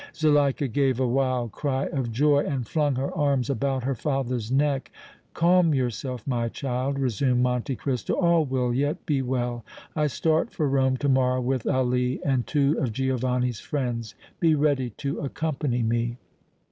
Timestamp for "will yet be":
8.43-9.21